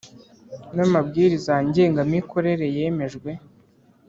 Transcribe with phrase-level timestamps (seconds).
[0.75, 3.29] n amabwiriza ngengamikorere yemejwe